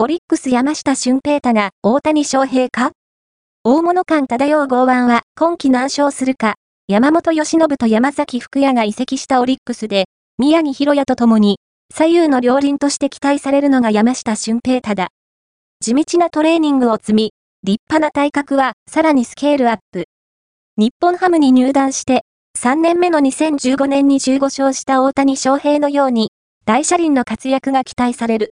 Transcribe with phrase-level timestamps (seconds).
[0.00, 2.92] オリックス山下俊平太が大谷翔平か？
[3.64, 6.54] 大物感漂う剛腕は今季難勝するか、
[6.86, 10.04] 山本由信と山崎福也が移籍したオリックスで、
[10.38, 11.58] 宮城博也と共に、
[11.92, 15.08] 左右の両輪として期待されるのが山下俊平太だ。
[15.80, 17.32] 地道なトレーニングを積み、
[17.64, 20.04] 立派な体格はさらにスケールアップ。
[20.76, 22.22] 日本ハムに入団して、
[22.56, 26.30] 3年目の2015年に15勝した大谷翔平のように、
[26.66, 28.46] 大車輪の活躍が期待される。